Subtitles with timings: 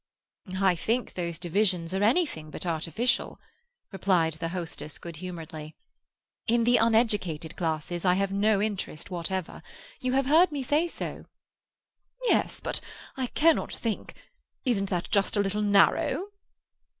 [0.59, 3.39] "I think those divisions are anything but artificial,"
[3.91, 5.75] replied the hostess good humouredly.
[6.47, 9.61] "In the uneducated classes I have no interest whatever.
[9.99, 11.25] You have heard me say so."
[12.23, 12.81] "Yes, but
[13.15, 16.29] I cannot think—isn't that just a little narrow?"